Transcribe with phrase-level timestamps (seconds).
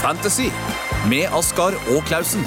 [0.00, 0.46] Fantasy
[1.10, 2.40] med Askar og Klausen.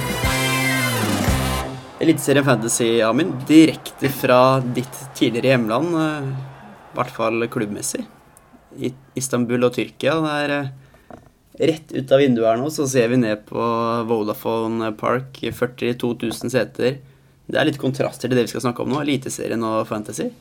[2.01, 8.07] Eliteserien Fantasy, Amin, direkte fra ditt tidligere hjemland, eh, i hvert fall klubbmessig.
[8.81, 8.89] I
[9.21, 10.15] Istanbul og Tyrkia.
[10.25, 11.21] Det er eh,
[11.69, 13.69] rett ut av vinduet her nå, så ser vi ned på
[14.09, 15.93] Vodafone Park, 42
[16.25, 16.97] 000 seter.
[17.45, 20.31] Det er litt kontraster til det vi skal snakke om nå, Eliteserien og Fantasy.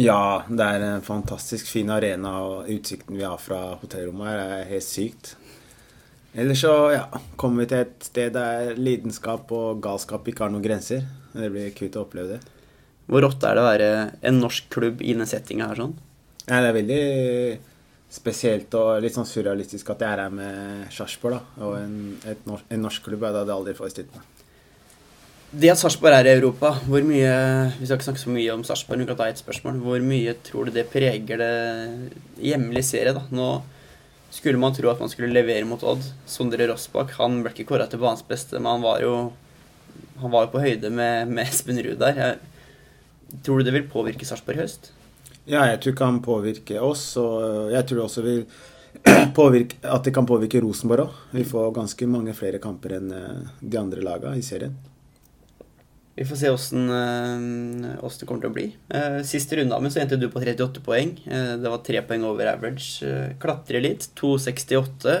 [0.00, 4.70] Ja, det er en fantastisk fin arena, og utsikten vi har fra hotellrommet her, er
[4.72, 5.36] helt sykt.
[6.34, 7.04] Ellers så ja,
[7.38, 11.04] kommer vi til et sted der lidenskap og galskap ikke har noen grenser.
[11.34, 12.54] Det blir kult å oppleve det.
[13.06, 13.90] Hvor rått er det å være
[14.24, 15.94] en norsk klubb i denne settinga her sånn?
[16.48, 17.02] Ja, det er veldig
[18.14, 21.66] spesielt og litt sånn surrealistisk at jeg er her med Sarpsborg, da.
[21.66, 21.98] Og en,
[22.48, 23.26] norsk, en norsk klubb.
[23.26, 24.30] Jeg hadde aldri forestilt meg.
[25.54, 27.34] Det at Sarpsborg er i Europa, hvor mye
[27.78, 29.78] Vi skal ikke snakke så mye om Sarpsborg, men kan ta et spørsmål.
[29.84, 31.52] Hvor mye tror du det preger det
[32.42, 33.14] hjemlige serie?
[33.14, 33.22] da?
[33.30, 33.50] Nå
[34.34, 36.02] skulle man tro at man skulle levere mot Odd.
[36.26, 39.14] Sondre Rossbakk han ble ikke kåra til banens beste, men han var jo
[40.18, 42.18] han var jo på høyde med, med Espen Ruud der.
[42.18, 44.92] Jeg, tror du det vil påvirke Sarpsborg i høst?
[45.44, 48.44] Ja, jeg tror det kan påvirke oss, og jeg tror det også vil
[49.38, 51.20] påvirke, at det kan påvirke Rosenborg òg.
[51.36, 54.76] Vi får ganske mange flere kamper enn eh, de andre lagene i serien.
[56.14, 58.66] Vi får se åssen uh, det kommer til å bli.
[58.92, 61.16] Uh, siste runde av meg så endte du på 38 poeng.
[61.26, 63.02] Uh, det var tre poeng over average.
[63.42, 64.06] Klatre litt.
[64.20, 65.16] 2,68.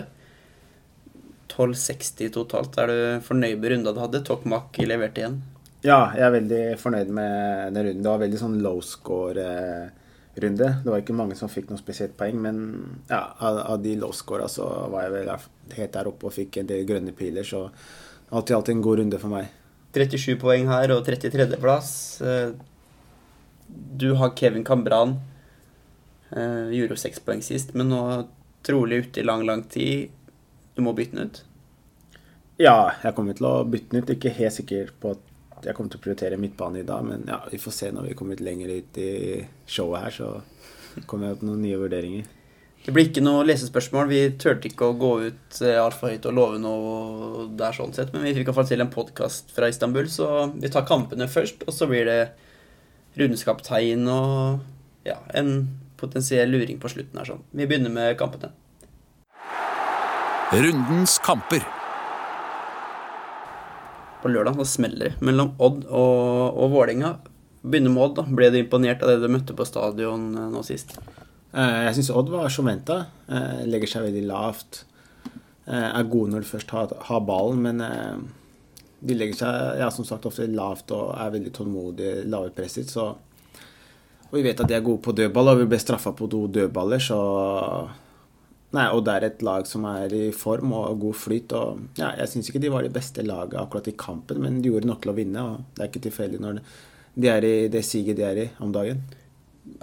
[1.54, 2.78] 12,60 totalt.
[2.78, 4.22] Er du fornøyd med runda du hadde?
[4.26, 5.40] Tokmak leverte igjen.
[5.84, 8.04] Ja, jeg er veldig fornøyd med den runden.
[8.06, 10.70] Det var veldig sånn low score-runde.
[10.84, 12.62] Det var ikke mange som fikk noe spesielt poeng, men
[13.10, 14.64] ja, av, de low scora så
[14.94, 15.34] var jeg vel
[15.76, 17.66] helt der oppe og fikk en del grønne piler, så
[18.34, 19.52] alt i alt en god runde for meg.
[19.94, 21.90] 37 poeng her og 33.-plass.
[22.22, 22.54] Eh,
[24.02, 25.16] du har Kevin Cambran.
[26.30, 28.02] Eh, gjorde jo seks poeng sist, men nå
[28.66, 30.10] trolig ute i lang, lang tid.
[30.74, 31.42] Du må bytte den ut?
[32.58, 34.14] Ja, jeg kommer til å bytte den ut.
[34.16, 37.40] Ikke helt sikker på at jeg kommer til å prioritere midtbane i dag, men ja,
[37.50, 39.12] vi får se når vi kommer litt lenger ut i
[39.66, 42.26] showet her, så kommer jeg opp med noen nye vurderinger.
[42.84, 44.10] Det blir ikke noe lesespørsmål.
[44.10, 48.12] Vi turte ikke å gå ut eh, altfor høyt og love noe der, sånn sett,
[48.12, 51.64] men vi fikk iallfall til en podkast fra Istanbul, så vi tar kampene først.
[51.64, 52.18] Og så blir det
[53.16, 54.60] rundeskaptegn og
[55.08, 55.56] ja, en
[55.96, 57.30] potensiell luring på slutten her.
[57.32, 57.40] sånn.
[57.56, 58.52] Vi begynner med kampene.
[60.52, 61.64] Rundens kamper.
[64.20, 67.16] På lørdag da smeller det mellom Odd og, og Vålerenga.
[67.64, 68.16] Begynner med Odd.
[68.20, 68.28] da.
[68.28, 70.98] Ble du imponert av det du møtte på stadion eh, nå sist?
[71.54, 73.04] Eh, jeg syns Odd var som venta.
[73.30, 74.84] Eh, legger seg veldig lavt.
[75.66, 77.84] Eh, er gode når de først har, har ballen, men
[79.04, 82.90] de legger seg ja, som sagt ofte lavt og er veldig tålmodige, lave presset.
[82.90, 83.12] Så
[84.34, 86.46] og vi vet at de er gode på dødball, og vi ble straffa på to
[86.50, 87.18] dødballer, så
[88.74, 91.52] Nei, og det er et lag som er i form og god flyt.
[91.54, 94.72] og ja, Jeg syns ikke de var det beste laget akkurat i kampen, men de
[94.72, 95.44] gjorde nok til å vinne.
[95.44, 96.58] og Det er ikke tilfeldig når
[97.14, 99.04] de er i det siget de er i om dagen.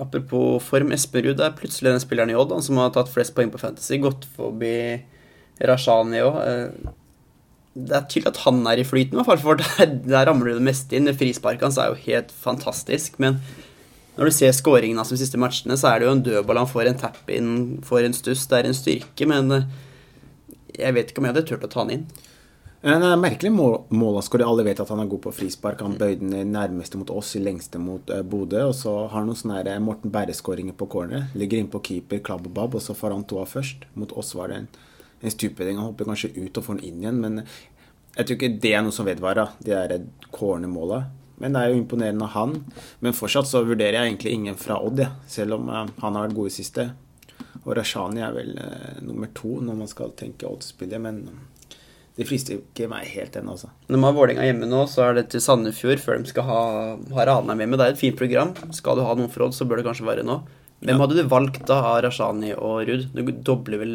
[0.01, 3.61] Apropos form, Esperud er plutselig den spilleren i Odd som har tatt flest poeng på
[3.61, 3.97] Fantasy.
[4.01, 4.75] Gått forbi
[5.67, 6.37] Rashani òg.
[6.45, 6.91] Eh,
[7.71, 10.57] det er tydelig at han er i flyten, i hvert fall, for der, der ramler
[10.57, 11.09] det meste inn.
[11.15, 13.15] Frisparket hans er jo helt fantastisk.
[13.23, 13.39] Men
[14.17, 16.59] når du ser skåringen av de siste matchene, så er det jo en dødball.
[16.61, 17.53] Han får en tap inn,
[17.87, 18.43] får en stuss.
[18.51, 19.69] Det er en styrke, men eh,
[20.77, 22.05] jeg vet ikke om jeg hadde turt å ta han inn.
[22.81, 24.41] En merkelig mål, målskårer.
[24.49, 25.83] Alle vet at han er god på frispark.
[25.85, 28.63] Han bøyde den nærmeste mot oss, i lengste mot uh, Bodø.
[28.71, 31.27] Og så har han noen sånne her Morten Berre-skåringer på corner.
[31.37, 33.85] Ligger innpå keeper, klabb og babb, og så får han to av først.
[33.93, 34.67] Mot oss var det en,
[35.21, 35.77] en stupeding.
[35.77, 37.43] Han hopper kanskje ut og får den inn igjen, men
[38.15, 41.03] jeg tror ikke det er noe som vedvarer, de der cornermåla.
[41.41, 42.57] Men det er jo imponerende av han.
[43.01, 45.13] Men fortsatt så vurderer jeg egentlig ingen fra Odd, ja.
[45.29, 46.89] selv om han har vært god i siste.
[47.61, 51.23] Og Rashani er vel uh, nummer to når man skal tenke Odd-spillet, men
[52.17, 53.69] det frister ikke meg helt ennå, altså.
[53.87, 56.63] Når man har Vålerenga hjemme nå, så er det til Sandefjord før de skal ha,
[57.15, 57.79] ha Ranheim hjemme.
[57.79, 58.51] Det er et fint program.
[58.75, 60.41] Skal du ha noen forhold, så bør det kanskje være nå.
[60.81, 60.99] Hvem ja.
[61.03, 63.07] hadde du valgt da av Rashani og Ruud?
[63.13, 63.93] Du dobler vel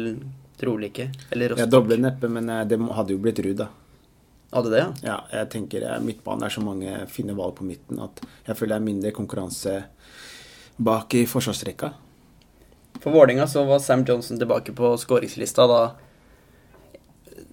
[0.57, 1.11] trolig ikke?
[1.35, 3.69] Eller Jeg dobler neppe, men eh, det hadde jo blitt Ruud, da.
[4.55, 4.89] Hadde det, ja?
[5.03, 8.77] Ja, jeg tenker eh, midtbanen er så mange fine valg på midten at jeg føler
[8.77, 9.75] det er mindre konkurranse
[10.77, 11.91] bak i forsvarsrekka.
[13.03, 15.81] For Vålerenga så var Sam Johnson tilbake på skåringslista da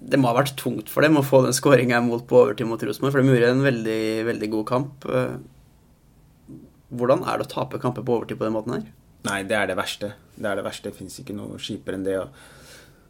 [0.05, 2.83] det må ha vært tungt for dem å få den skåringa imot på overtid mot
[2.83, 5.07] Rosenborg, for de gjorde en veldig, veldig god kamp.
[5.09, 6.59] Eh,
[6.95, 8.85] hvordan er det å tape kamper på overtid på den måten her?
[9.25, 10.13] Nei, det er det verste.
[10.37, 10.91] Det er det verste.
[10.91, 12.19] Det fins ikke noe kjipere enn det.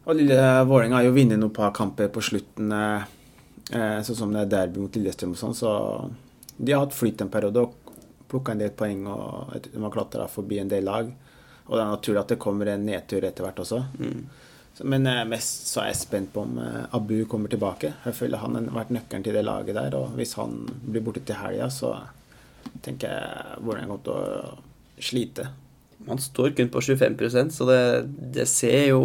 [0.05, 0.39] Og lille
[0.69, 4.83] Vålerenga har jo vunnet noen par kamper på slutten, eh, sånn som det er derby
[4.83, 5.71] mot Lillestrøm og sånn, så
[6.55, 7.93] de har hatt flyt en periode og
[8.31, 11.11] plukka en del poeng og de har klatra forbi en del lag.
[11.65, 13.81] Og det er naturlig at det kommer en nedtur etter hvert også.
[13.97, 14.21] Mm.
[14.83, 17.93] Men mest så er jeg spent på om eh, Abu kommer tilbake.
[18.03, 21.23] Jeg føler han har vært nøkkelen til det laget der, og hvis han blir borte
[21.23, 21.93] til helga, så
[22.83, 25.47] tenker jeg hvordan jeg kommer til å slite.
[26.05, 27.81] Han står kun på 25% så det,
[28.35, 29.01] det ser jo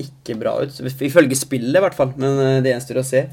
[0.00, 0.78] ikke bra ut.
[0.78, 2.14] Ifølge spillet, i hvert fall.
[2.20, 3.24] Men eh, det gjenstår å se.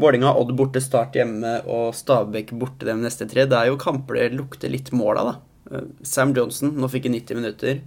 [0.00, 3.46] Vålinga Odd borte, Start hjemme og Stabæk borte de neste tre.
[3.50, 5.74] Det er jo kamper det lukter litt mål av, da.
[5.74, 7.82] Eh, Sam Johnson, nå fikk han 90 minutter.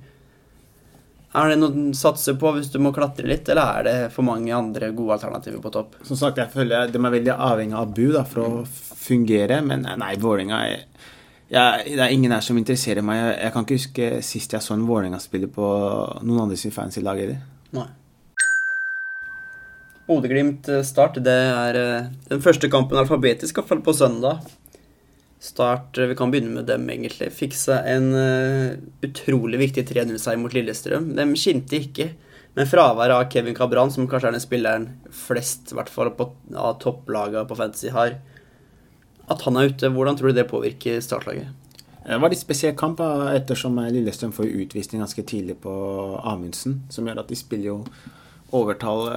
[1.35, 4.25] Er det noe du satser på hvis du må klatre litt, eller er det for
[4.25, 5.97] mange andre gode alternativer på topp?
[6.07, 9.85] Som sagt, jeg føler de er veldig avhengig av Bu da, for å fungere, men
[9.85, 10.87] eh, nei, Vålerenga er
[11.47, 13.19] Det er ingen her som interesserer meg.
[13.21, 15.67] Jeg, jeg kan ikke huske sist jeg så en Vålerenga-spiller på
[16.23, 17.39] noen andre sin fancy lag heller.
[17.75, 17.87] Nei.
[20.07, 24.47] Bodø-Glimt-start, det er eh, den første kampen alfabetisk, i hvert fall på søndag.
[25.39, 27.29] Start, eh, Vi kan begynne med dem, egentlig.
[27.33, 31.11] Fikk seg en uh, utrolig viktig 3-0-seier mot Lillestrøm.
[31.17, 32.09] De skinte ikke.
[32.57, 36.31] Men fraværet av Kevin Cabran, som kanskje er den spilleren flest i hvert fall på,
[36.57, 38.15] av topplagene på Fantasy har,
[39.29, 41.51] at han er ute, hvordan tror du det påvirker startlaget?
[42.07, 45.73] Det var litt spesiell kamp, ettersom Lillestrøm får utvisning ganske tidlig på
[46.23, 47.77] Amundsen, som gjør at de spiller jo
[48.55, 49.07] overtall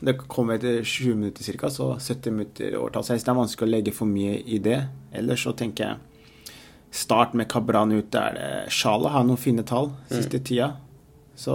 [0.00, 3.04] Det kommer etter 20 minutter ca., så 70 minutter overtall.
[3.04, 4.80] Så jeg synes det er vanskelig å legge for mye i det.
[5.14, 6.50] Ellers så tenker jeg
[6.94, 8.10] start med Kabran ut.
[8.14, 10.74] Der det Sjala har noen fine tall siste tida.
[11.38, 11.54] Så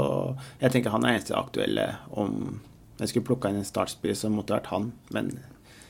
[0.59, 1.87] jeg tenker han er eneste aktuelle.
[2.11, 2.59] Om
[2.99, 4.91] jeg skulle plukka inn en startspiller, så måtte det vært han.
[5.15, 5.31] Men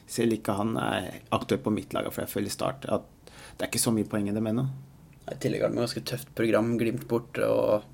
[0.09, 3.71] selv ikke han er aktuell på mitt lag, for jeg føler start at det er
[3.71, 4.67] ikke så mye poeng i dem ennå.
[5.29, 7.85] I tillegg har de ganske tøft program, Glimt borte, og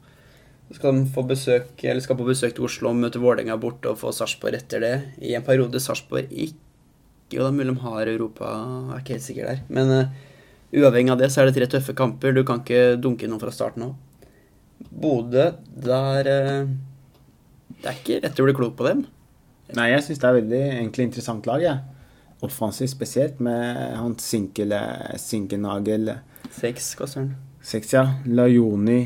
[0.73, 4.57] skal besøk, eller skal på besøk til Oslo og møte Vålerenga borte og få Sarpsborg
[4.57, 4.95] etter det.
[5.21, 6.61] I en periode Sarpsborg ikke
[7.33, 9.61] Jo, det er mulig de har Europa, jeg er ikke helt sikker der.
[9.73, 10.11] Men uh,
[10.77, 12.35] uavhengig av det, så er det tre tøffe kamper.
[12.37, 13.95] Du kan ikke dunke noen fra starten av.
[14.93, 15.47] Bodø,
[15.87, 16.69] der uh,
[17.81, 19.01] Det er ikke rett å bli klok på dem.
[19.73, 22.13] Nei, jeg syns det er veldig egentlig interessant lag, jeg.
[22.45, 24.85] Offensivt spesielt, med han Sinkele,
[25.17, 26.13] Sinkenagel,
[26.53, 27.33] Seks koster
[27.65, 28.05] Seks, ja.
[28.29, 29.01] Lajoni,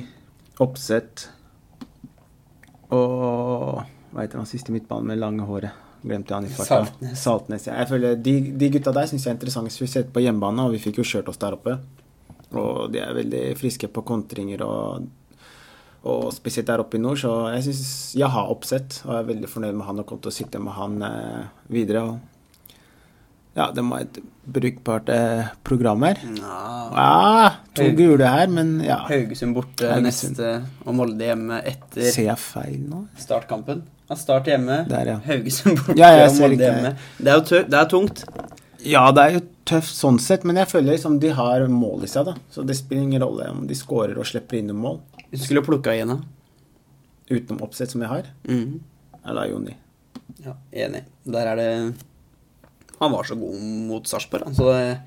[0.60, 1.30] Oppsett
[2.96, 5.86] og Hva heter han siste midtbanen med lange håret?
[6.02, 6.80] Glemte han i farta.
[6.86, 7.22] Saltnes.
[7.22, 7.68] Saltnes.
[7.68, 7.76] Ja.
[7.82, 10.82] Jeg føler De, de gutta der syns jeg er interessante, spesielt på hjemmebane, og vi
[10.82, 11.76] fikk jo kjørt oss der oppe.
[12.58, 15.08] Og de er veldig friske på kontringer og
[16.08, 19.30] og spesielt der oppe i nord, så jeg syns jeg har oppsett, og jeg er
[19.34, 22.04] veldig fornøyd med han og kommer til å sitte med han eh, videre.
[22.08, 22.29] Og
[23.60, 24.18] ja, det må et
[24.50, 26.18] brukbart eh, program her.
[26.40, 27.50] Ja.
[27.78, 29.02] To Høy gule her, men ja.
[29.10, 30.38] Haugesund borte Haugesund.
[30.40, 30.54] neste,
[30.88, 33.04] og Molde hjemme etter Ser jeg feil nå?
[33.20, 33.84] startkampen.
[34.10, 35.18] Ja, start hjemme, Der, ja.
[35.28, 36.96] Haugesund borte Ja, jeg og Molde hjemme.
[37.20, 38.24] Det er jo det er tungt.
[38.88, 42.10] Ja, det er jo tøft sånn sett, men jeg føler liksom de har mål i
[42.10, 42.34] seg, da.
[42.50, 44.98] Så det spiller ingen rolle om de scorer og slipper inn noen mål.
[45.30, 46.22] Du skulle plukka igjen, da?
[47.30, 48.32] Utenom oppsett, som jeg har.
[48.50, 48.80] Mhm.
[49.30, 49.76] Eller Joni.
[50.42, 51.04] Ja, enig.
[51.28, 51.70] Der er det
[53.00, 55.00] Han var så god mot Sarpsborg, han, så det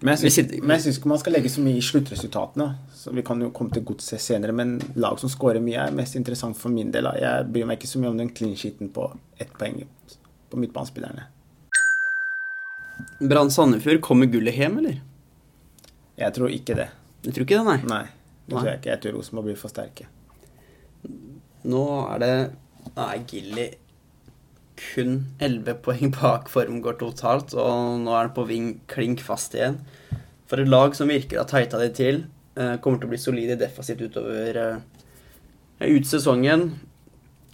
[0.00, 2.68] Men jeg synes syns ikke man skal legge så mye i sluttresultatene.
[2.96, 6.16] Så Vi kan jo komme til godset senere, men lag som scorer mye, er mest
[6.16, 7.04] interessant for min del.
[7.20, 9.82] Jeg bryr meg ikke så mye om den clean sheeten på ett poeng
[10.50, 11.26] på midtbanespillerne.
[13.20, 15.02] Brann Sandefjord, kommer gullet hjem, eller?
[16.20, 16.88] Jeg tror ikke det.
[17.20, 17.76] Du tror ikke det, nei?
[17.88, 18.06] Nei.
[18.46, 18.72] Det tror Nei.
[18.72, 18.90] jeg ikke.
[18.90, 20.08] Jeg tror Rosenborg blir for sterke.
[21.70, 21.84] Nå
[22.14, 22.34] er det
[22.96, 23.66] Nå er Gilly
[24.80, 29.80] kun 11 poeng bak Formgård totalt, og nå er han på ving klink fast igjen.
[30.50, 32.24] For et lag som virker å ha tighta det til,
[32.56, 34.78] eh, kommer til å bli solide defensivt utover eh,
[35.86, 36.72] ut sesongen.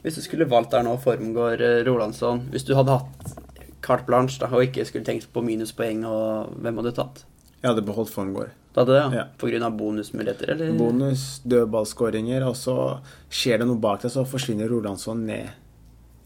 [0.02, 3.36] Hvis du skulle valgt der nå, Formgård, eh, Rolandsson Hvis du hadde hatt
[3.82, 7.24] carte blanche da, og ikke skulle tenkt på minuspoeng, og hvem hadde du tatt?
[7.60, 8.54] Jeg hadde beholdt Formgård.
[8.72, 9.26] Du hadde det, ja?
[9.26, 9.66] Ja.
[9.66, 10.72] Av bonusmuligheter, eller?
[10.78, 15.54] Bonus, dødballskåringer, og så skjer det noe bak deg, så forsvinner Rolandsson ned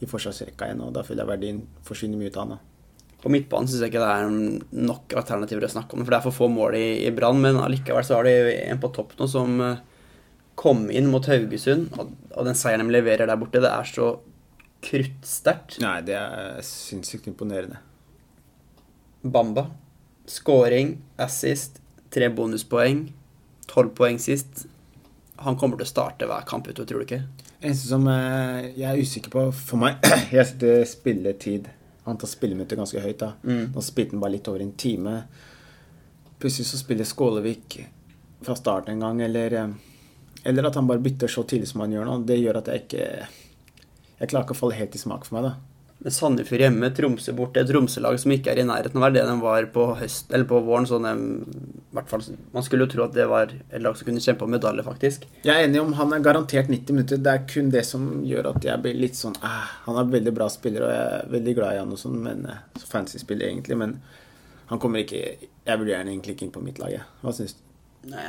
[0.00, 2.56] i forsvarsrekka igjen, og da føler jeg verdien forsvinner mye ut av han.
[2.56, 2.70] da.
[3.20, 6.24] På midtbanen syns jeg ikke det er nok alternativer å snakke om, for det er
[6.24, 7.40] for få mål i, i Brann.
[7.42, 9.82] Men allikevel så har de en på topp nå som eh,
[10.60, 14.14] kom inn mot Haugesund, og, og den seieren de leverer der borte, det er så
[14.84, 15.76] kruttsterkt.
[15.84, 17.82] Nei, det er sinnssykt imponerende.
[19.20, 19.68] Bamba.
[20.30, 21.80] Scoring, assist,
[22.14, 23.08] tre bonuspoeng,
[23.68, 24.64] tolv poeng sist.
[25.40, 27.22] Han kommer til å starte hver kamp utover, tror du ikke?
[27.60, 30.00] Eneste som eh, jeg er usikker på For meg
[30.36, 31.68] Jeg setter spilletid
[32.08, 33.18] Antall spilleminutter ganske høyt.
[33.20, 33.70] da Mm.
[33.74, 35.14] Nå spilte han bare litt over en time.
[36.40, 37.76] Plutselig så spiller Skålevik
[38.42, 39.74] fra starten en gang, eller eh,
[40.44, 42.18] Eller at han bare bytter så tidlig som han gjør nå.
[42.28, 43.06] Det gjør at jeg ikke
[44.20, 45.54] Jeg klarer ikke å falle helt i smak for meg, da.
[46.00, 49.16] Med Sandefjord hjemme, Tromsø borte, et Tromsø-lag som ikke er i nærheten av å være
[49.18, 50.86] det de var på høst, eller på våren.
[50.88, 51.12] Sånn de,
[51.92, 54.54] hvert fall, man skulle jo tro at det var et lag som kunne kjempe om
[54.54, 55.26] medalje, faktisk.
[55.44, 57.20] Jeg er enig om han er garantert 90 minutter.
[57.20, 60.34] Det er kun det som gjør at jeg blir litt sånn eh, Han er veldig
[60.40, 63.20] bra spiller, og jeg er veldig glad i han og sånn, men eh, så fancy
[63.20, 63.76] spiller egentlig.
[63.80, 63.98] Men
[64.72, 66.96] han kommer ikke Jeg vurderer han egentlig ikke inn på mitt lag.
[66.96, 67.04] jeg.
[67.20, 67.64] Hva syns du?
[68.10, 68.28] Nei.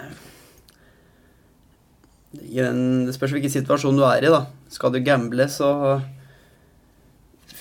[2.32, 4.46] Den, det spørs hvilken situasjon du er i, da.
[4.72, 5.72] Skal du gamble, så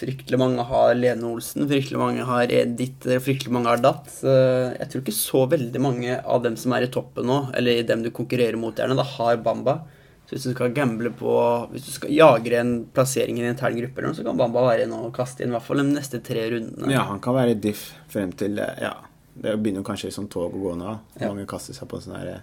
[0.00, 4.06] Fryktelig mange har Lene Olsen, fryktelig mange har Edith, fryktelig mange har datt.
[4.08, 7.82] Så Jeg tror ikke så veldig mange av dem som er i toppen nå, eller
[7.84, 9.82] dem du konkurrerer mot gjerne, da har Bamba.
[10.24, 11.32] Så hvis du skal gamble på
[11.72, 14.62] Hvis du skal jage en plassering i en intern gruppe, eller noe, så kan Bamba
[14.68, 16.92] være inne og kaste inn i hvert fall de neste tre rundene.
[16.94, 18.94] Ja, han kan være diff frem til eh, Ja,
[19.34, 20.96] det begynner kanskje som tog å gå nå.
[21.18, 21.28] Ja.
[21.28, 22.40] Mange kaster seg på en sånn eh,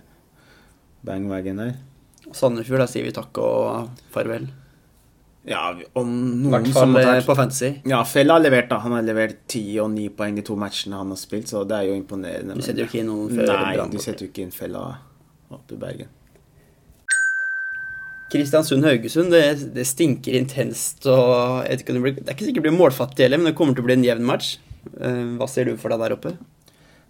[1.08, 1.76] bangwagon der.
[2.36, 4.50] Sandefjord, da sier vi takk og farvel.
[5.48, 6.10] Ja, om
[6.44, 7.70] noen som måtte eh, på fantasy.
[7.88, 8.82] Ja, Fell har levert, da.
[8.84, 11.77] Han har levert ti og ni poeng de to matchene han har spilt, så det
[11.77, 12.58] er jo imponerende.
[12.58, 14.84] Du setter jo ikke inn noen før Nei, du setter jo ikke inn Fella
[15.56, 16.12] oppe i Bergen.
[18.32, 19.44] Kristiansund-Haugesund, det,
[19.75, 21.06] det stinker intenst.
[21.08, 23.39] og jeg vet ikke om det, blir, det er ikke sikkert det blir målfattig heller,
[23.39, 24.50] men det kommer til å bli en jevn match.
[25.00, 26.34] Eh, Hva ser du for deg der oppe?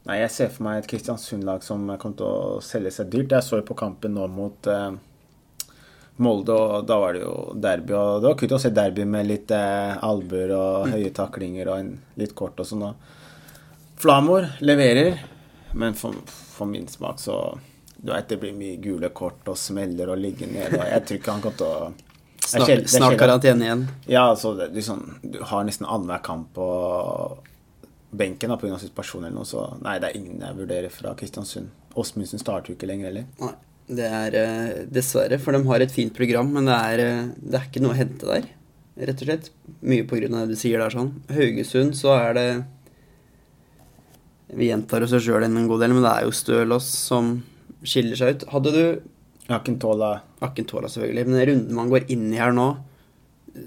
[0.08, 3.34] Nei, jeg ser for meg et Kristiansund-lag som kommer til å selge seg dyrt.
[3.34, 4.91] Jeg så jo på kampen nå mot eh,
[6.17, 7.93] Molde, og da var det jo derby.
[7.93, 11.81] Og det var kult å se derby med litt eh, albuer og høye taklinger og
[11.83, 12.88] en, litt kort og sånn.
[12.89, 15.19] og Flamor leverer,
[15.77, 17.57] men for, for min smak så
[17.97, 21.17] Du vet det blir mye gule kort og smeller og ligger ned, og jeg tror
[21.17, 21.93] ikke han kommer til å
[22.47, 23.81] Snart, karantene igjen.
[24.07, 26.67] Ja, altså, liksom, du har nesten annenhver kamp på
[28.15, 28.77] benken pga.
[28.79, 31.74] situasjonen eller noe, så nei, det er ingen jeg vurderer fra Kristiansund.
[31.97, 33.25] Åsmundsen starter jo ikke lenger heller.
[33.41, 33.51] Nei,
[33.88, 37.60] det er eh, dessverre, for de har et fint program, men det er, eh, det
[37.60, 38.48] er ikke noe å hente der.
[38.98, 39.51] Rett og slett.
[39.86, 41.13] Mye på grunn av det du sier der sånn.
[41.32, 42.48] Haugesund, så er det
[44.48, 47.34] Vi gjentar oss sjøl en god del, men det er jo Stølås som
[47.84, 48.46] skiller seg ut.
[48.53, 48.84] Hadde du
[49.51, 52.70] Akintola Akintola, selvfølgelig, men den runden man går inn i her nå,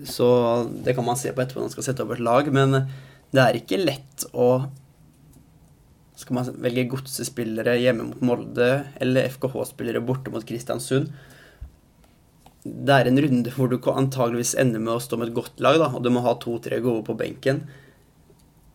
[0.08, 0.30] så
[0.84, 2.78] det kan man se på etterpå når man skal sette opp et lag, men
[3.30, 4.48] det er ikke lett å
[6.20, 11.08] skal man velge godsespillere hjemme mot Molde eller FKH-spillere borte mot Kristiansund.
[12.60, 15.78] Det er en runde hvor du antageligvis ender med å stå med et godt lag,
[15.80, 17.62] da, og du må ha to-tre gode på benken.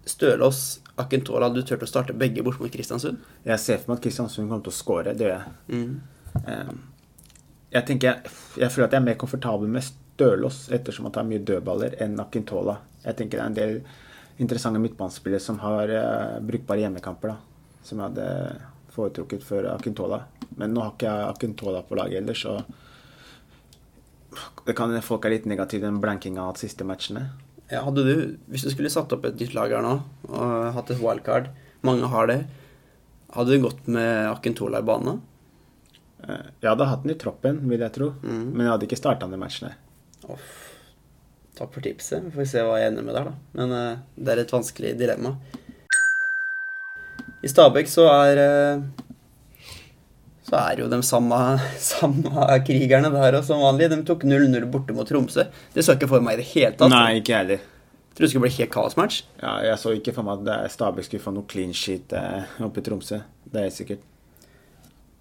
[0.09, 3.21] Stølås, Akintola, du turt å starte begge borte mot Kristiansund?
[3.45, 5.53] Jeg ser for meg at Kristiansund kommer til å skåre, det gjør jeg.
[5.75, 6.41] Mm.
[6.45, 6.73] Eh,
[7.75, 8.21] Jeg tenker,
[8.55, 12.17] jeg, føler at jeg er mer komfortabel med Stølås ettersom at har mye dødballer, enn
[12.23, 12.77] Akintola.
[13.03, 13.79] Jeg tenker det er en del
[14.41, 17.37] interessante midtbanespillere som har eh, brukbare hjemmekamper, da.
[17.85, 18.27] Som jeg hadde
[18.95, 20.21] foretrukket for Akintola.
[20.57, 22.57] Men nå har ikke jeg Akintola på laget heller, så
[24.65, 27.27] det kan Folk er litt negative til den blankinga av de siste matchene.
[27.71, 28.15] Ja, hadde du,
[28.51, 29.95] Hvis du skulle satt opp et nytt lag her nå,
[30.29, 31.47] og hatt et wildcard
[31.85, 32.39] Mange har det.
[33.35, 35.21] Hadde du gått med Akintola i banen?
[36.25, 38.51] Eh, Jeg hadde hatt den i troppen, vil jeg tro, Mm.
[38.53, 39.73] men jeg hadde ikke starta de matchene.
[40.29, 40.64] Uff.
[41.55, 42.23] Takk for tipset.
[42.25, 43.35] Vi får se hva jeg ender med der, da.
[43.55, 45.35] Men uh, det er et vanskelig dilemma.
[47.45, 48.81] I Stabæk så er uh,
[50.45, 51.37] Så er jo de samme,
[51.91, 53.87] samme krigerne der og som vanlig.
[53.93, 55.47] De tok 0-0 borte mot Tromsø.
[55.73, 56.91] Det så ikke for meg i det hele tatt.
[56.91, 57.63] Nei, ikke heller.
[58.15, 59.23] Tror du det skulle bli helt kaosmatch.
[59.41, 62.83] Ja, jeg så ikke for meg at Stabæk skulle få noe clean sheet uh, oppe
[62.83, 63.23] i Tromsø.
[63.51, 64.03] Det er sikkert.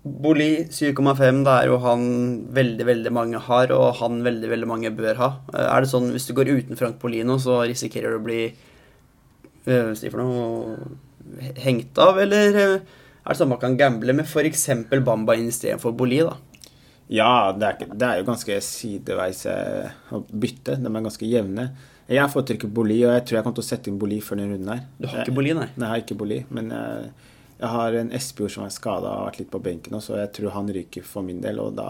[0.04, 2.02] Boli 7,5, det er jo han
[2.52, 5.28] veldig, veldig mange har, og han veldig, veldig mange bør ha.
[5.54, 8.42] Eh, Er det sånn hvis du går uten Frank Bolino, så risikerer du å bli
[8.50, 12.74] eh, si for noe hengt av, eller eh,
[13.24, 14.66] er det sånn man kan gamble med f.eks.
[15.06, 16.36] Bamba istedenfor Boli, da?
[17.08, 20.76] Ja, det er, det er jo ganske sideveis å bytte.
[20.80, 21.70] De er ganske jevne.
[22.08, 24.56] Jeg foretrekker Boli, og jeg tror jeg kommer til å sette inn Boli før denne
[24.58, 24.84] runden her.
[25.00, 25.70] Du har ikke Boli, nei?
[25.76, 27.12] Nei, jeg har ikke Boli, men jeg,
[27.58, 30.22] jeg har en Espejord som er skada og har vært litt på benken, også, så
[30.24, 31.88] jeg tror han ryker for min del, og da,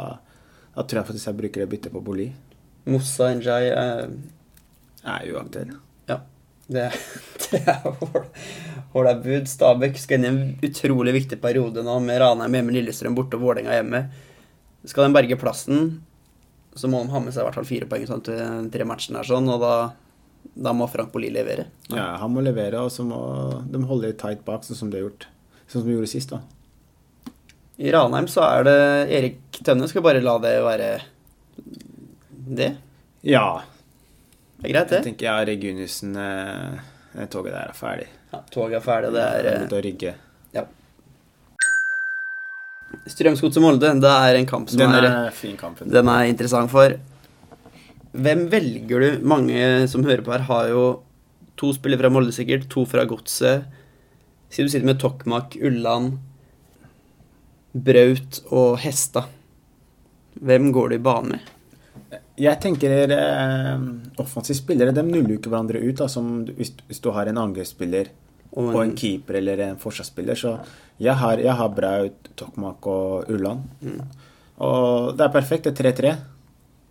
[0.74, 2.28] da tror jeg faktisk jeg bruker det byttet på Boli.
[2.84, 4.02] Moussa Njay eh,
[5.08, 5.72] Er uaktuell.
[6.10, 6.18] Ja.
[6.68, 6.90] Det,
[7.50, 7.86] det er
[8.94, 9.48] ålreit bud.
[9.48, 13.46] Stabæk skal inn i en utrolig viktig periode nå med Ranheim hjemme, Lillestrøm borte og
[13.46, 14.04] Vålerenga hjemme.
[14.84, 15.94] Skal de berge plassen,
[16.76, 19.22] så må de ha med seg i hvert fall fire poeng sånn, til tre matchene
[19.22, 19.74] her, sånn, og da,
[20.68, 21.70] da må Frank Boli levere.
[21.88, 23.20] Ja, han må levere, og så må
[23.64, 25.28] de holde litt tight bak, sånn som de har gjort.
[25.74, 26.38] Sånn som vi gjorde sist, da.
[27.82, 28.74] I Ranheim så er det
[29.18, 29.88] Erik Tønne.
[29.90, 30.90] Skal bare la det være
[32.54, 32.68] det.
[33.26, 33.46] Ja.
[34.60, 35.00] Det er greit, Jeg det.
[35.08, 38.06] tenker ja, Reguniussen eh, toget der er ferdig.
[38.30, 39.10] Ja, toget er ferdig.
[39.16, 40.14] Det er eh, Ut å rygge.
[40.54, 40.62] ja.
[43.10, 45.90] Strømsgodset Molde, det er en kamp som Den er er fin kampen.
[45.90, 46.94] Den er interessant for
[48.14, 49.24] Hvem velger du?
[49.26, 50.84] Mange som hører på her, har jo
[51.58, 52.68] to spillere fra Molde, sikkert.
[52.70, 53.66] To fra Godset.
[54.54, 56.12] Si du sitter med Tokmak, Ulland,
[57.74, 59.24] Braut og Hesta.
[60.38, 61.48] Hvem går du i bane med?
[62.38, 63.86] Jeg tenker eh,
[64.22, 65.96] offensive spillere de nuller jo ikke hverandre ut.
[65.98, 68.12] Da, som hvis, hvis du har en angrepsspiller
[68.54, 70.38] Og og en keeper eller en forsvarsspiller.
[70.38, 70.52] Så
[71.02, 73.64] jeg har, jeg har Braut, Tokmak og Ulland.
[73.82, 74.04] Mm.
[74.62, 75.66] Og det er perfekt.
[75.66, 76.12] Det er 3-3.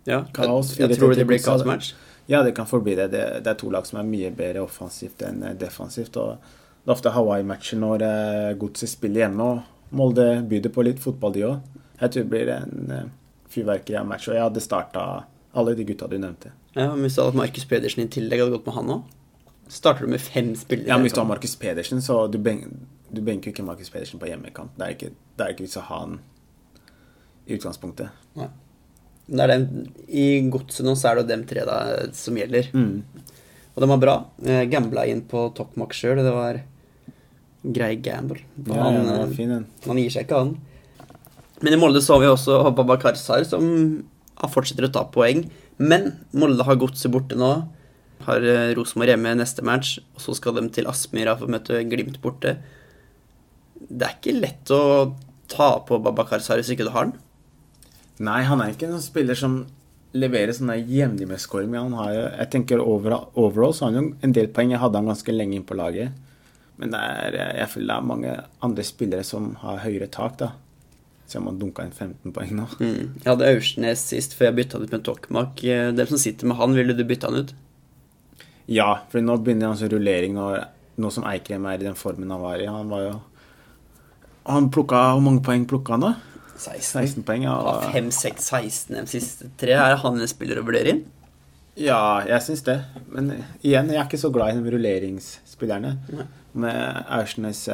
[0.04, 1.64] Ja, Kaos, jeg, jeg tror det blir Godset.
[1.64, 1.94] kaosmatch.
[2.28, 3.08] Ja, det kan forbli det.
[3.16, 3.24] det.
[3.44, 6.20] Det er to lag som er mye bedre offensivt enn eh, defensivt.
[6.20, 6.36] Og
[6.84, 11.32] det er ofte Hawaii-matcher når eh, Godset spiller hjemme, og Molde byr på litt fotball,
[11.32, 11.76] de òg.
[12.00, 13.06] Jeg tror det blir en eh,
[13.54, 14.28] fyrverkeri av match.
[14.28, 15.04] Og jeg hadde starta
[15.54, 16.52] alle de gutta du nevnte.
[16.74, 18.92] Ja, men Hvis du hadde hatt Markus Pedersen i tillegg, hadde du gått med han
[18.96, 19.14] òg?
[19.72, 20.90] Starter du med fem spillere?
[20.90, 22.66] Ja, men Hvis du har Markus Pedersen, så du, ben,
[23.08, 24.74] du benker jo ikke Markus Pedersen på hjemmekamp.
[24.76, 26.18] Det er ikke, det er ikke vits å ha han
[27.46, 28.20] i utgangspunktet.
[28.40, 28.50] Nei.
[29.24, 31.78] Det er dem, I godset nå så er det jo dem tre da,
[32.12, 32.68] som gjelder.
[32.74, 34.14] Og de var bra.
[34.44, 36.60] Jeg gambla inn på Tokmak sjøl, det var
[37.64, 38.42] grei gamble.
[38.66, 39.52] Ja, han, ja, eh, fin,
[39.86, 40.56] han gir seg ikke, han.
[41.64, 43.64] Men i Molde så vi også Baba Karzar, som
[44.40, 45.46] har fortsetter å ta poeng.
[45.78, 47.52] Men Molde har godset borte nå.
[48.26, 51.84] Har eh, Rosenborg hjemme neste match, og så skal de til Aspmyra for å møte
[51.88, 52.58] Glimt borte.
[53.74, 54.82] Det er ikke lett å
[55.50, 57.18] ta på Baba Karzar hvis ikke du har den.
[58.24, 59.64] Nei, han er ikke en spiller som
[60.14, 61.72] leverer sånne jevnlig med scoring.
[61.72, 64.72] Men han har jeg tenker overall, overall så har han jo en del poeng.
[64.74, 66.14] Jeg hadde han ganske lenge inn på laget.
[66.80, 68.30] Men er, jeg føler det er mange
[68.66, 70.52] andre spillere som har høyere tak, da.
[71.24, 72.64] Så jeg må dunka inn 15 poeng nå.
[72.82, 73.14] Mm.
[73.22, 75.62] Jeg hadde Aursnes sist før jeg bytta ut med Tokmak.
[75.64, 77.54] Eh, Dem som sitter med han, ville du bytte han ut?
[78.68, 80.66] Ja, for nå begynner han sånn rullering når,
[81.00, 82.68] nå som Eikrem er i den formen han var i.
[82.68, 83.14] Han var jo
[84.44, 86.12] Han plukka Hvor mange poeng plukka han, da?
[86.60, 87.46] 16 poeng.
[87.48, 89.72] Ja, Ja, 5, 6, 16 de siste tre.
[89.78, 91.04] Er han en spiller å vurdere inn?
[91.74, 92.76] ja jeg syns det.
[93.10, 93.32] Men
[93.64, 95.96] igjen, jeg er ikke så glad i de rulleringsspillerne.
[96.14, 96.26] Nei.
[96.54, 97.64] Med Aursnes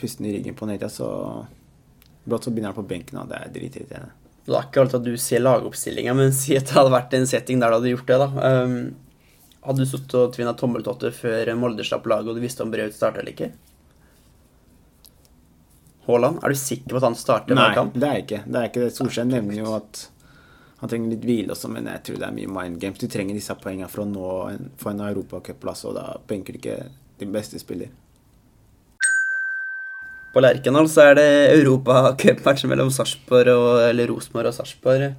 [0.00, 1.10] pusten i ryggen på nedtida, så
[2.24, 4.14] Brått så begynner han på benken, og det er dritirriterende.
[4.46, 7.26] Det er ikke alltid at du ser lagoppstillinga, men si at det hadde vært en
[7.28, 8.28] setting der du hadde gjort det, da.
[8.64, 8.76] Um,
[9.66, 12.96] hadde du sittet og tvinna tommeltotter før Molde slapp laget, og du visste om Braut
[12.96, 13.50] starta eller ikke?
[16.06, 17.98] Haaland, er du sikker på at han starter hver Nei, kamp?
[18.00, 18.40] det er ikke.
[18.46, 18.94] Det er ikke det.
[18.96, 20.06] Solskjær nevner jo at
[20.80, 23.00] han trenger litt hvile også, men jeg tror det er mye mind games.
[23.00, 26.62] Du trenger disse poengene for å nå en, få en europacupplass, og da benker du
[26.62, 26.78] ikke
[27.20, 27.92] din beste spiller.
[30.30, 35.10] På Lerkendal så er det europacupmatch mellom Sarpsborg og eller Rosenborg og Sarpsborg.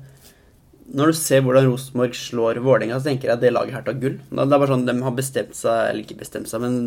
[0.92, 4.00] Når du ser hvordan Rosenborg slår Vålerenga, så tenker jeg at det laget her tar
[4.00, 4.18] gull.
[4.28, 6.80] Det er bare sånn De har bestemt seg, eller ikke bestemt seg, men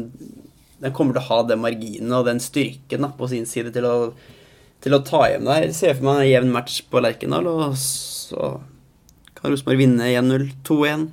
[0.80, 3.88] de kommer til å ha den marginen og den styrken da, på sin side til
[3.88, 3.94] å,
[4.84, 5.68] til å ta hjem det her.
[5.68, 8.54] Jeg ser for meg en jevn match på Lerkendal, og så
[9.36, 11.06] kan Rosenborg vinne 1-0, 2-1,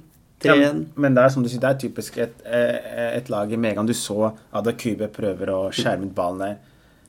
[0.47, 0.55] Ja,
[0.97, 3.85] men det er som du sier, det er typisk et, eh, et lag i Megan.
[3.85, 6.55] du så Ada Kube prøver å skjerme ut ballen der.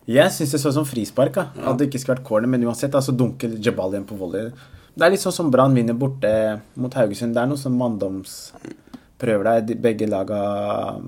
[0.08, 1.36] Jeg syns det så ut som frispark.
[1.36, 1.70] Ja.
[1.70, 4.50] At det ikke skulle vært corner, men uansett, altså dunker Jabal igjen på volley.
[4.94, 7.34] Det er litt sånn som Brann vinner borte mot Haugesund.
[7.34, 11.00] Det er noe sånn manndomsprøver der de- begge laga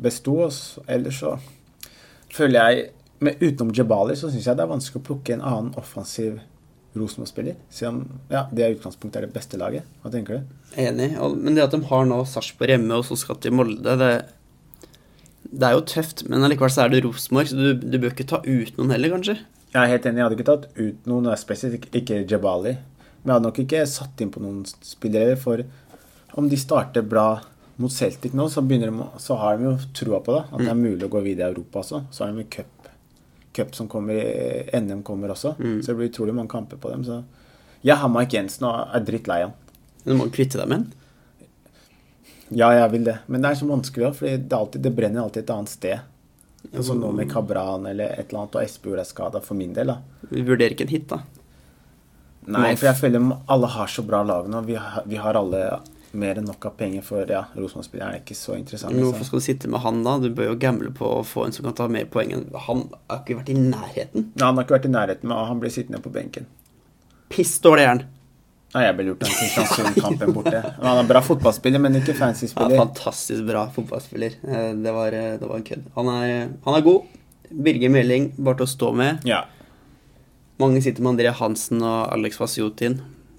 [0.00, 0.44] besto.
[0.44, 1.38] og så- Ellers så
[2.30, 5.74] føler jeg men Utenom Jabali så syns jeg det er vanskelig å plukke en annen
[5.74, 6.38] offensiv
[6.96, 7.56] Rosenborg-spiller.
[7.70, 9.82] Siden ja, det i utgangspunktet er det beste laget.
[10.02, 10.42] Hva tenker du?
[10.76, 11.12] Enig.
[11.42, 14.28] Men det at de har nå Sarpsborg hjemme og så skal til Molde, det,
[15.50, 16.24] det er jo tøft.
[16.28, 19.14] Men allikevel så er det Rosenborg, så du, du bør ikke ta ut noen heller,
[19.16, 19.38] kanskje.
[19.68, 22.74] Jeg er helt enig, jeg hadde ikke tatt ut noen spesifikt, ikke Jabali.
[23.22, 25.64] Men jeg hadde nok ikke satt inn på noen spillere, for
[26.38, 27.28] om de starter bra
[27.78, 28.78] mot Celtic nå, så, de,
[29.22, 30.44] så har de jo troa på det.
[30.50, 32.02] At det er mulig å gå videre i Europa også.
[32.14, 32.88] Så har de jo cup,
[33.54, 34.18] cup som kommer,
[34.74, 35.54] NM kommer også.
[35.82, 37.04] Så det blir utrolig mange kamper på dem.
[37.06, 37.20] Så
[37.86, 39.54] jeg har Mike Jensen og er drittlei han.
[40.04, 40.97] Du må kvitte deg med den.
[42.50, 43.18] Ja, jeg vil det.
[43.28, 45.98] Men det er så vanskelig òg, for det, alltid- det brenner alltid et annet sted.
[46.74, 49.86] Altså nå med Kabran eller et eller annet, og Espejord er skada for min del.
[49.86, 49.98] da.
[50.30, 51.20] Vi vurderer ikke en hit, da.
[52.48, 54.62] Nei, for jeg føler alle har så bra lag nå.
[54.64, 55.80] Vi har, vi har alle
[56.12, 58.94] mer enn nok av penger for ja, Rosenborg-spilleren er ikke så interessant.
[58.94, 60.14] Men hvorfor skal du sitte med han, da?
[60.18, 62.86] Du bør jo gamble på å få en som kan ta mer poeng enn Han
[63.10, 64.30] har ikke vært i nærheten.
[64.34, 66.46] Nei, han har ikke vært i nærheten, men han blir sittende på benken.
[67.28, 68.04] Piss dårlig er han.
[68.74, 70.58] Nei, jeg ble lurt av Kristiansund-kampen borte.
[70.82, 72.74] Han er bra fotballspiller, men ikke fancy spiller.
[72.76, 74.34] Ja, fantastisk bra fotballspiller.
[74.44, 75.86] Eh, Det var, det var en kødd.
[75.94, 77.06] Han er, han er god.
[77.48, 79.24] Birger Meling, bare til å stå med.
[79.28, 79.44] Ja.
[80.60, 82.98] Mange sitter med André Hansen og Alex Vasjotin.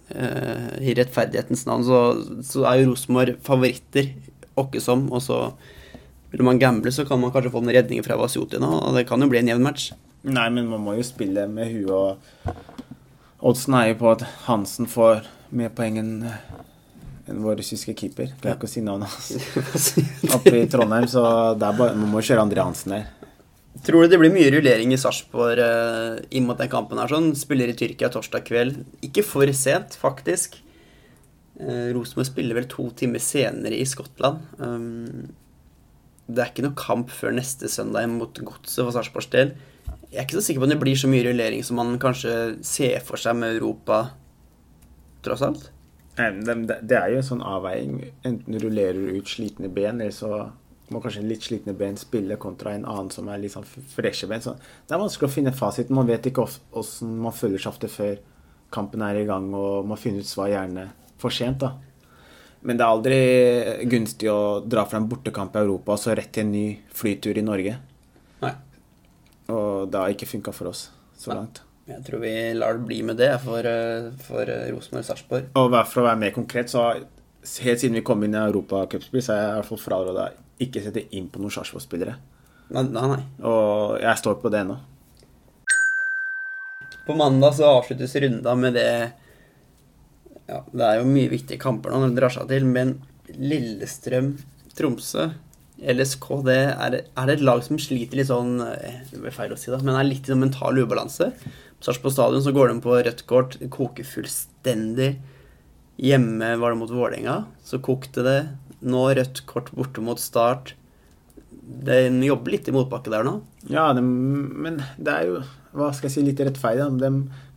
[0.09, 1.99] Eh, I rettferdighetens navn så,
[2.49, 4.09] så er jo Rosenborg favoritter,
[4.57, 5.05] åkke som.
[5.13, 5.43] Og så
[6.33, 9.05] vil man gamble, så kan man kanskje få noen redninger fra Vasjotin òg, og det
[9.09, 9.91] kan jo bli en jevn match.
[10.25, 12.78] Nei, men man må jo spille med huet og
[13.39, 15.23] Oddsen er jo på at Hansen får
[15.55, 16.15] mer poeng enn
[17.29, 18.31] En vår russiske keeper.
[18.41, 19.91] Klarer ikke å si navnet hans.
[20.35, 21.21] Oppe i Trondheim, så
[21.61, 23.03] bare, man må kjøre Andre Hansen der.
[23.85, 27.11] Tror du det blir mye rullering i Sarpsborg uh, inn mot den kampen her?
[27.11, 27.29] sånn?
[27.37, 28.81] Spiller i Tyrkia torsdag kveld.
[29.05, 30.57] Ikke for sent, faktisk.
[31.61, 34.41] Uh, Rosenborg spiller vel to timer senere i Skottland.
[34.57, 35.29] Um,
[36.25, 39.53] det er ikke noe kamp før neste søndag mot Godset for Sarpsborgs del.
[40.09, 42.31] Jeg er ikke så sikker på om det blir så mye rullering som man kanskje
[42.65, 43.99] ser for seg med Europa,
[45.25, 45.67] tross alt.
[46.19, 47.99] Det, er jo en sånn avveiing.
[48.27, 50.49] Enten rullerer du ut slitne ben, eller så
[50.89, 54.41] må kanskje litt slitne ben spille kontra en annen som er litt sånn freshe ben.
[54.43, 55.95] Så det er vanskelig å finne fasiten.
[55.95, 56.47] Man vet ikke
[56.81, 58.17] åssen man føler seg ofte før
[58.73, 60.89] kampen er i gang, og man finner ut svar gjerne
[61.21, 61.61] for sent.
[61.61, 61.75] da.
[62.65, 63.19] Men det er aldri
[63.87, 67.37] gunstig å dra fra en bortekamp i Europa og så rett til en ny flytur
[67.39, 67.77] i Norge.
[69.49, 69.55] Nei.
[69.55, 71.63] Og det har ikke funka for oss så langt.
[71.89, 75.47] Jeg tror vi lar det bli med det for, eh, for eh, Rosenborg Sarpsborg.
[75.57, 79.33] Og for å være mer konkret, så helt siden vi kom inn i Europacupspill, så
[79.33, 80.27] har jeg i hvert fall fraråda
[80.61, 82.13] ikke sette inn på noen Sarpsborg-spillere.
[82.77, 83.23] Nei, nei.
[83.41, 84.77] Og jeg står på det ennå.
[87.07, 88.89] På mandag så avsluttes runda med det
[90.45, 92.99] ja, Det er jo mye viktige kamper nå når det drar seg til, men
[93.33, 94.35] Lillestrøm,
[94.77, 95.31] Tromsø,
[95.79, 99.53] LSK det er, er, det et lag som sliter litt sånn eh, Det blir feil
[99.55, 101.29] å si, da, men er litt i sånn mental ubalanse.
[101.79, 105.13] På Sarpsborg stadion så går de på rødt kort, koker fullstendig.
[105.99, 108.39] Hjemme var det mot Vålerenga, så kokte det.
[108.83, 110.73] Nå rødt kort borte mot Start.
[111.49, 113.39] De jobber litt i motbakke der nå.
[113.71, 115.39] Ja, de, men det er jo
[115.75, 116.87] hva skal jeg si, litt rettferdig.
[116.99, 117.13] De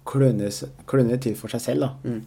[0.07, 0.55] kløner,
[0.91, 1.89] kløner til for seg selv.
[1.89, 1.93] da.
[2.07, 2.23] Mm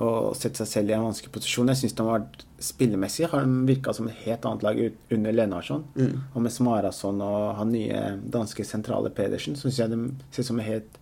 [0.00, 1.68] og sette seg selv i en vanskelig posisjon.
[1.72, 4.80] Jeg syns de har vært spillemessig har de virka som et helt annet lag
[5.12, 5.84] under Lenarsson.
[5.98, 6.14] Mm.
[6.32, 8.02] Og med Smarason og han nye
[8.32, 10.00] danske sentrale Pedersen syns jeg de
[10.32, 10.98] ser som en helt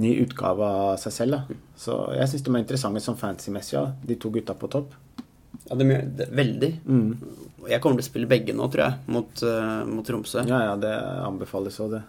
[0.00, 1.36] ny utgave av seg selv.
[1.36, 1.60] Da.
[1.78, 4.96] Så jeg syns de er interessante som fancy-messig, ja, de to gutta på topp.
[5.66, 6.72] Ja, de gjør det veldig.
[6.84, 7.08] Mm.
[7.70, 10.44] Jeg kommer til å spille begge nå, tror jeg, mot, uh, mot Tromsø.
[10.46, 10.92] Ja, ja, det
[11.24, 12.02] anbefales òg, det.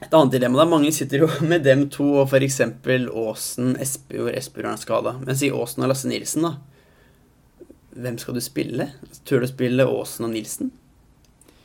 [0.00, 2.60] Et annet dilemma da, mange sitter jo med dem to og f.eks.
[3.12, 5.14] Åsen, Espejord, Espejord er skada.
[5.20, 6.56] Men si Åsen og Lasse Nilsen, da.
[8.00, 8.86] Hvem skal du spille?
[9.28, 10.70] Tør du spille Åsen og Nilsen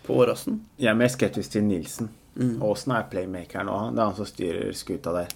[0.06, 0.60] på Åråsen?
[0.82, 2.10] Jeg er mer skeptisk til Nilsen.
[2.36, 2.58] Mm.
[2.66, 3.78] Åsen er playmaker nå.
[3.96, 5.32] Det er han som styrer skuta der.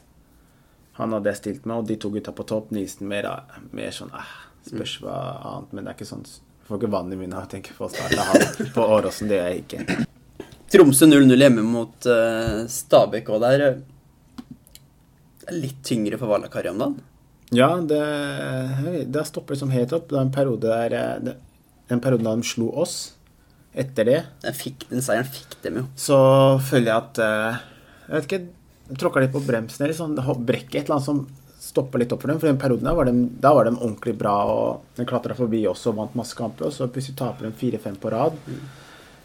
[0.99, 2.73] Han hadde jeg stilt med, og de to gutta på topp.
[2.75, 3.29] Nilsen mer,
[3.71, 5.15] mer sånn eh, Spørs hva
[5.47, 6.27] annet, men det er ikke sånn
[6.67, 9.31] Får ikke vann i munnen av å tenke på å starte han på Åråsen.
[9.31, 10.03] Det gjør jeg ikke.
[10.69, 13.63] Tromsø 0-0 hjemme mot uh, Stabæk òg der.
[15.39, 16.99] Det er litt tyngre for Valakari om dagen?
[17.55, 18.01] Ja, det,
[19.09, 20.11] det stopper liksom helt opp.
[20.11, 21.31] Det er en periode der eh,
[21.89, 23.15] Den perioden da de slo oss.
[23.73, 25.87] Etter det Den, fikk, den seieren fikk dem jo.
[25.97, 26.19] Så
[26.69, 30.13] føler jeg at Jeg vet ikke Tråkka litt på bremsen eller sånn.
[30.45, 31.25] Brekket et eller annet som
[31.59, 32.39] stopper litt opp for dem.
[32.41, 35.61] For den perioden der var de, da var de ordentlig bra, og de klatra forbi
[35.69, 36.69] oss og vant masse kamper.
[36.69, 38.37] Og så plutselig taper de fire-fem på rad.
[38.47, 38.63] Mm.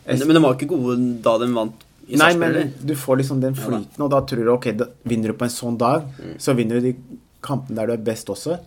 [0.07, 3.55] Men de var ikke gode da de vant i Nei, men du får liksom den
[3.57, 6.35] flyten, og da tror du ok, da vinner du på en sånn dag, mm.
[6.43, 8.59] så vinner du de kampene der du er best også.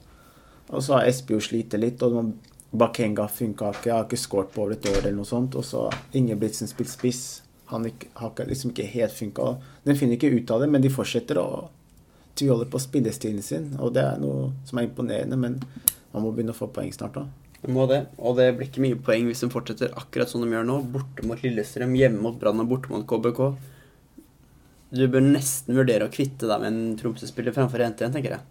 [0.67, 2.34] Og så har Espejord slitt litt, og
[2.78, 5.56] Bakenga funka ikke, har ikke skåret på over et år eller noe sånt.
[5.56, 5.86] Og så
[6.17, 7.23] Ingebrigtsen spilt spiss.
[7.71, 7.88] Han
[8.19, 9.54] har liksom ikke helt funka.
[9.86, 11.47] Den finner ikke ut av det, men de fortsetter å
[12.38, 15.56] tviholde på spillestilen sin, og det er noe som er imponerende, men
[16.13, 17.23] man må begynne å få poeng snart da.
[17.63, 20.52] De må det, og det blir ikke mye poeng hvis de fortsetter akkurat som de
[20.54, 20.78] gjør nå.
[20.93, 23.41] Borte mot Lillestrøm, hjemme mot Brann og borte mot KBK.
[24.98, 28.46] Du bør nesten vurdere å kvitte deg med en Tromsø-spiller framfor en en, tenker jeg.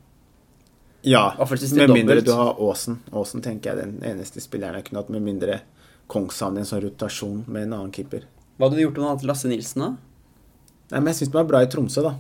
[1.07, 2.99] Ja, med mindre du har Åsen.
[3.14, 5.61] Åsen tenker jeg er den eneste spilleren jeg kunne hatt, med mindre
[6.11, 8.27] Kongshavn i en sånn rotasjon med en annen keeper.
[8.57, 9.90] Hva hadde du gjort om du hadde hatt Lasse Nilsen, da?
[10.90, 12.16] Nei, men Jeg syns det var bra i Tromsø, da.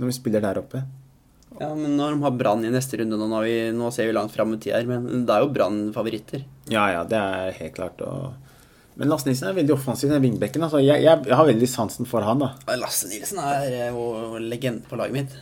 [0.00, 0.82] Når vi spiller der oppe.
[1.60, 4.34] Ja, men når de har Brann i neste runde nå, vi, nå ser vi langt
[4.34, 6.42] fram i tid her, men det er jo Brann favoritter.
[6.72, 8.02] Ja, ja, det er helt klart.
[8.02, 8.32] Og...
[8.98, 10.64] Men Lasse Nilsen er veldig offensiv, den vingbekken.
[10.66, 12.50] Altså, jeg, jeg, jeg, har veldig sansen for han, da.
[12.78, 15.38] Lasse Nilsen er jo legende på laget mitt.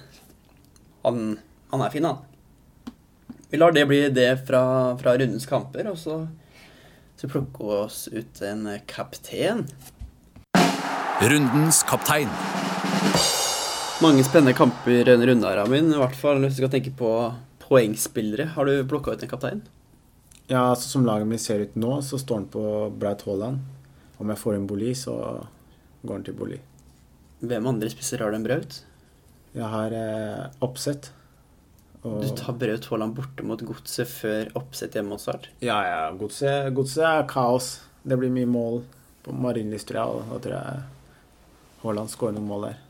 [1.06, 1.34] Han,
[1.72, 2.20] han, er fin, han.
[3.52, 4.62] Vi lar det bli det fra,
[5.00, 6.22] fra rundens kamper, og så,
[7.16, 7.44] så vi
[7.76, 9.66] oss ut en kaptein.
[11.22, 12.32] Rundens kaptein.
[14.02, 15.92] Mange spennende kamper denne runden, Ramin.
[15.94, 17.10] I hvert fall hvis du skal tenke på
[17.62, 18.48] poengspillere.
[18.56, 19.62] Har du plukka ut en kaptein?
[20.48, 22.64] Ja, altså Som laget mitt ser ut nå, så står han på
[22.98, 23.62] Braut Haaland.
[24.18, 25.14] Om jeg får en Boli, så
[26.02, 26.58] går han til Boli.
[27.46, 28.82] Hvem andre spisser har du enn Braut?
[29.54, 31.12] Jeg har eh, Oppsett.
[32.02, 32.24] Og...
[32.26, 35.52] Du tar Braut Haaland borte mot Godset før Oppsett hjemme mot Start?
[35.62, 36.06] Ja, ja.
[36.18, 37.76] Godset, godse er kaos.
[38.02, 38.82] Det blir mye mål
[39.22, 40.88] på Marienlyst, ja, og da tror jeg
[41.84, 42.88] Haaland skårer noen mål der.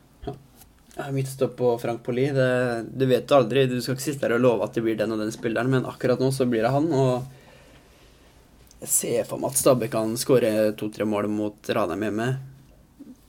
[0.95, 2.27] Ja, mitt stopp på Frank Poli.
[2.29, 3.65] Det, du vet aldri.
[3.65, 5.87] Du skal ikke sitte der og love at det blir den og den spilleren, men
[5.89, 6.89] akkurat nå så blir det han.
[6.93, 12.27] Og Jeg ser for meg at Stabæk kan skåre to-tre mål mot Ranheim hjemme.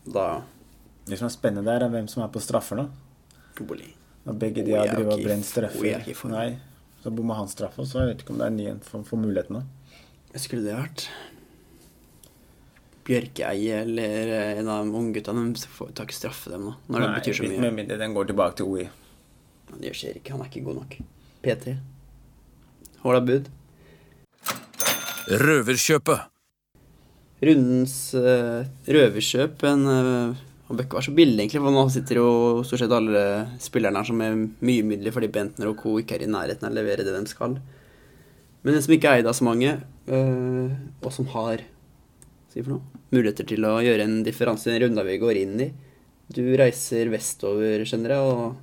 [0.05, 0.43] Da
[1.07, 2.89] Det som er spennende der, er hvem som er på straffer nå.
[3.61, 3.89] Poli.
[4.25, 6.05] Når begge de har drevet og brent straffer.
[6.33, 6.49] Nei,
[7.05, 9.05] så bomma han straffa, så jeg vet ikke om det er en ny en for,
[9.05, 9.63] for nå.
[10.35, 11.07] Skulle det vært?
[13.05, 17.11] Bjørkeie eller en av de ungguttene de får- tar ikke straffe dem nå, når det
[17.19, 17.61] betyr så mye.
[17.67, 18.87] Med mindre den går tilbake til OI.
[19.71, 20.97] Men Det skjer ikke, han er ikke god nok.
[21.45, 21.77] P3.
[23.05, 23.51] Håla bud.
[25.29, 26.31] Røverkjøpet.
[27.45, 30.37] Rundens uh, røverkjøp en, uh,
[30.69, 32.29] Han bør ikke være så billig, egentlig, for nå sitter jo
[32.65, 33.25] stort sett alle
[33.61, 35.99] spillerne her som er mye midler fordi Bentner og co.
[36.01, 37.59] ikke er i nærheten av å levere det de skal.
[38.65, 39.75] Men en som ikke er eid av så mange,
[40.09, 40.73] uh,
[41.05, 41.67] og som har
[42.55, 45.59] si for noe, muligheter til å gjøre en differanse i den runda vi går inn
[45.67, 45.73] i
[46.35, 48.55] Du reiser vestover, skjønner jeg, og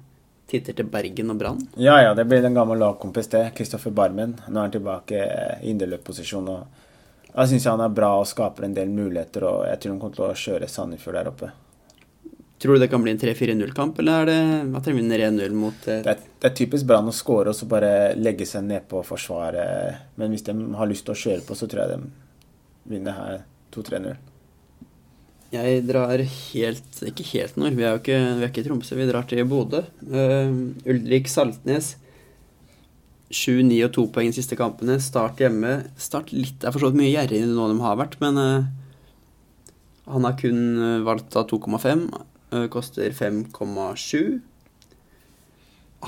[0.52, 1.60] titter til Bergen og Brann.
[1.80, 3.44] Ja, ja, det blir en gammel lagkompis, det.
[3.56, 4.34] Kristoffer Barmen.
[4.48, 5.20] Nå er han tilbake
[5.62, 6.50] i indreløpposisjon.
[6.50, 10.02] og Jeg syns han er bra og skaper en del muligheter, og jeg tror han
[10.02, 11.52] kommer til å kjøre Sandefjord der oppe.
[12.62, 15.88] Tror du det kan bli en 3-4-0-kamp, eller er det at de vinner 1-0 mot
[15.90, 19.06] eh, Det er, det er typisk Brann å skåre og så bare legge seg nedpå
[19.06, 20.12] forsvaret.
[20.18, 23.40] Men hvis de har lyst til å kjøre på, så tror jeg de vinner her
[23.76, 24.20] 2-3-0.
[25.52, 28.96] Jeg drar helt Ikke helt nord, vi er jo ikke, vi er ikke i Tromsø,
[28.96, 29.84] vi drar til Bodø.
[30.08, 31.96] Uh, Ulrik Saltnes.
[33.32, 34.98] 7, 9 og 2 poeng de siste kampene.
[35.00, 35.86] Start hjemme.
[36.00, 38.70] Start litt er for så vidt mye gjerrigere enn nå de har vært, men uh,
[40.12, 42.08] han har kun eh, valgt av 2,5.
[42.52, 44.42] Uh, koster 5,7.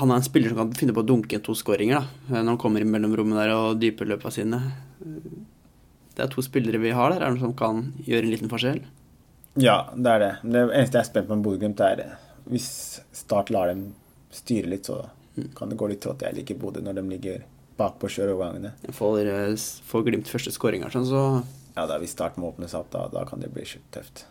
[0.00, 2.56] Han er en spiller som kan finne på å dunke to skåringer da, eh, når
[2.56, 4.60] han kommer i mellomrommet der og dyper løpa sine.
[6.14, 8.50] Det er to spillere vi har der, er det noen som kan gjøre en liten
[8.52, 8.82] forskjell?
[9.58, 10.32] Ja, det er det.
[10.42, 12.16] Det eneste jeg er spent på med Bodø-Glimt, er
[12.50, 13.94] hvis Start lar dem
[14.34, 15.08] styre litt, så
[15.56, 16.22] kan det gå litt trått.
[16.26, 17.44] Jeg liker Bodø når de ligger
[17.78, 18.70] bakpå kjøreovergangene.
[18.94, 19.54] Får, eh,
[19.90, 21.22] får Glimt første skåringer, sånn, så
[21.76, 24.24] Ja, da Hvis Start må åpne seg opp, da, da kan det bli skikkelig tøft.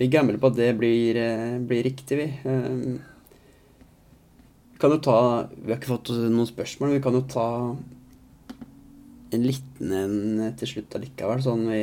[0.00, 2.24] vi gambler på at det blir, eh, blir riktig, vi.
[2.44, 2.98] Eh,
[4.72, 7.76] Vi kan jo ta Vi har ikke fått noen spørsmål, men vi kan jo ta
[9.34, 11.82] en liten en til slutt allikevel, sånn vi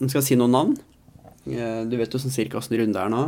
[0.00, 0.76] Nå skal jeg si noen navn.
[1.44, 3.24] Eh, Du vet jo sånn cirka åssen runde er nå.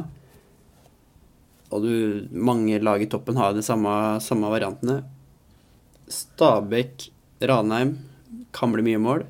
[1.72, 3.92] Og du, mange lag i toppen har de samme,
[4.24, 5.02] samme variantene.
[6.08, 7.10] Stabæk,
[7.44, 7.94] Ranheim
[8.56, 9.24] kan bli mye mål.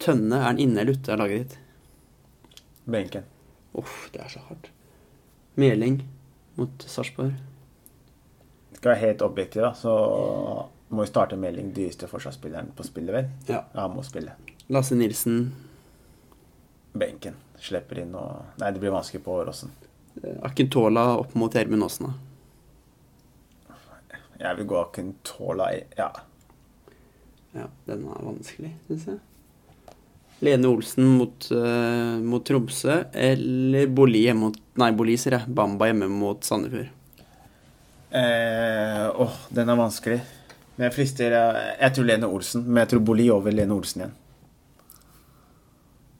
[0.00, 1.58] Tønne, er han inne eller ute av laget ditt?
[2.88, 3.24] Benken.
[3.76, 4.70] Uff, det er så hardt.
[5.56, 6.02] Meling
[6.56, 7.32] mot Sarpsborg.
[8.76, 9.92] Skal være helt objektiv, da, så
[10.88, 13.30] må jo starte melding dyreste forsvarsspilleren på spillet, vel?
[13.50, 13.64] Ja.
[13.74, 14.36] Han må spille.
[14.72, 15.52] Lasse Nilsen,
[16.96, 17.34] Benken.
[17.60, 19.70] Slipper inn og Nei, det blir vanskelig på Åråsen.
[20.16, 22.06] Akentola Akintola opp mot Gjermund Aasen.
[22.08, 22.12] da.
[24.40, 26.10] Jeg vil gå Akintola i Ja.
[27.56, 29.18] Ja, den er vanskelig, syns jeg.
[30.44, 35.48] Lene Olsen mot, uh, mot Tromsø, eller Boli hjemme mot Nei, Boli, sier jeg.
[35.48, 36.90] Bamba hjemme mot Sandefjord.
[38.12, 40.18] Eh, åh, den er vanskelig.
[40.76, 44.02] Men jeg frister Jeg, jeg tror Lene Olsen, men jeg tror Boli over Lene Olsen
[44.04, 44.14] igjen.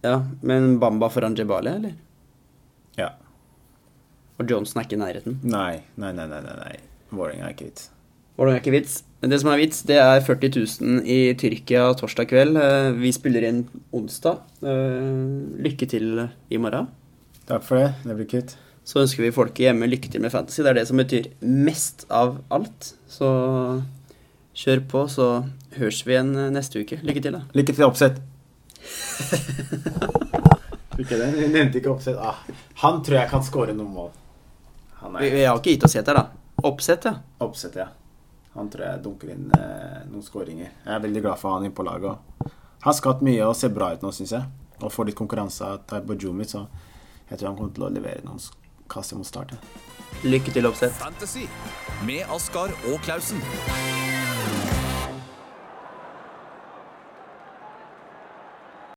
[0.06, 0.16] Ja,
[0.46, 1.96] men Bamba foran Jebali, eller?
[2.96, 3.10] Ja.
[4.38, 5.38] Og Johnson er ikke i nærheten.
[5.48, 6.40] Nei, nei, nei, nei.
[6.46, 6.74] nei.
[7.10, 7.88] Vålerenga er ikke vits.
[8.36, 8.98] Hvordan er ikke vits?
[9.22, 12.58] Men det som er vits, det er 40 000 i Tyrkia torsdag kveld.
[12.60, 13.62] Eh, Vi spiller inn
[13.96, 14.42] onsdag.
[14.60, 15.10] Eh,
[15.66, 16.20] Lykke til
[16.52, 16.90] i morgen.
[17.48, 17.88] Takk for det.
[18.04, 18.54] Det blir kutt.
[18.86, 20.60] Så ønsker vi folket hjemme lykke til med fantasy.
[20.62, 22.92] Det er det som betyr mest av alt.
[23.10, 23.26] Så
[24.56, 25.26] kjør på, så
[25.76, 27.00] høres vi igjen neste uke.
[27.04, 27.42] Lykke til, da.
[27.56, 28.22] Lykke til, oppsett.
[30.96, 32.16] Jeg nevnte ikke oppsett.
[32.16, 32.38] Ah,
[32.80, 34.10] han tror jeg kan skåre noen mål.
[35.18, 36.46] Vi, er vi har ikke gitt oss helt her, da.
[36.64, 37.18] Oppsett, ja.
[37.44, 37.90] oppsett, ja.
[38.56, 40.70] Han tror jeg dunker inn eh, noen skåringer.
[40.86, 42.16] Jeg er veldig glad for han inn på laget.
[42.40, 44.48] Han har skatt mye og ser bra ut nå, syns jeg.
[44.80, 46.64] Og får litt konkurranse av Taibo Jumi, så
[47.28, 48.40] jeg tror han kommer til å levere noen
[48.88, 49.52] kast mot start.
[50.24, 50.96] Lykke til, Oppsett.
[50.96, 51.44] Fantasy
[52.08, 53.42] med Askar og Klausen.